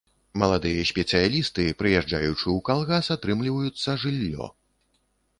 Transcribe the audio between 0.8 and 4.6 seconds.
спецыялісты, прыязджаючы ў калгас, атрымліваюцца жыллё.